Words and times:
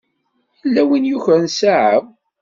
Yella 0.61 0.83
win 0.87 1.07
i 1.07 1.09
yukren 1.09 1.45
ssaɛa-w. 1.51 2.03